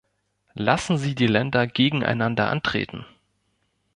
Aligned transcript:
Lassen 0.55 0.97
Sie 0.97 1.13
die 1.13 1.27
Länder 1.27 1.67
gegeneinander 1.67 2.49
antreten. 2.49 3.05